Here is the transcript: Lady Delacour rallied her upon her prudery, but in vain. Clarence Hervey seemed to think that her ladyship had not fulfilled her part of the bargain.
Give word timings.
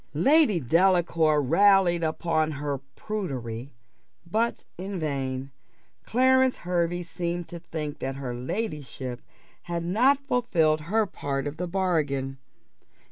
Lady 0.15 0.59
Delacour 0.59 1.43
rallied 1.43 2.01
her 2.01 2.07
upon 2.09 2.53
her 2.53 2.79
prudery, 2.95 3.71
but 4.25 4.63
in 4.75 4.99
vain. 4.99 5.51
Clarence 6.07 6.57
Hervey 6.65 7.03
seemed 7.03 7.47
to 7.49 7.59
think 7.59 7.99
that 7.99 8.15
her 8.15 8.33
ladyship 8.33 9.21
had 9.61 9.83
not 9.85 10.17
fulfilled 10.27 10.81
her 10.89 11.05
part 11.05 11.45
of 11.45 11.57
the 11.57 11.67
bargain. 11.67 12.39